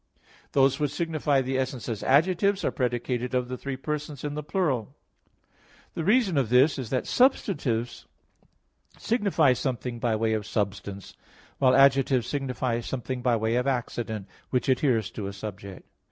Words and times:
Those 0.53 0.79
which 0.79 0.89
signify 0.91 1.41
the 1.41 1.59
essence 1.59 1.87
as 1.87 2.01
adjectives 2.01 2.65
are 2.65 2.71
predicated 2.71 3.35
of 3.35 3.49
the 3.49 3.55
three 3.55 3.77
persons 3.77 4.23
in 4.23 4.33
the 4.33 4.41
plural. 4.41 4.95
The 5.93 6.03
reason 6.03 6.39
of 6.39 6.49
this 6.49 6.79
is 6.79 6.89
that 6.89 7.05
substantives 7.05 8.07
signify 8.97 9.53
something 9.53 9.99
by 9.99 10.15
way 10.15 10.33
of 10.33 10.47
substance, 10.47 11.15
while 11.59 11.75
adjectives 11.75 12.25
signify 12.25 12.79
something 12.79 13.21
by 13.21 13.35
way 13.35 13.53
of 13.57 13.67
accident, 13.67 14.27
which 14.49 14.67
adheres 14.69 15.11
to 15.11 15.27
a 15.27 15.33
subject. 15.33 15.87